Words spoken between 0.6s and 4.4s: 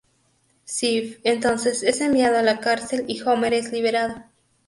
Ziff, entonces, es enviado a la cárcel, y Homer es liberado.